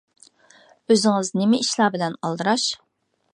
ئۆزىڭىز 0.93 1.29
نېمە 1.41 1.59
ئىشلار 1.65 1.93
بىلەن 1.97 2.17
ئالدىراش؟ 2.25 2.65